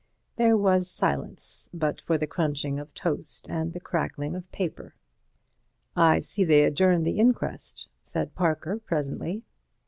There 0.37 0.57
was 0.57 0.89
silence, 0.89 1.69
but 1.75 2.01
for 2.01 2.17
the 2.17 2.25
crunching 2.25 2.79
of 2.79 2.91
toast 2.95 3.45
and 3.47 3.71
the 3.71 3.79
crackling 3.79 4.35
of 4.35 4.51
paper. 4.51 4.95
"I 5.95 6.17
see 6.17 6.43
they 6.43 6.63
adjourned 6.63 7.05
the 7.05 7.19
inquest," 7.19 7.87
said 8.01 8.33
Parker 8.33 8.79
presently. 8.79 9.43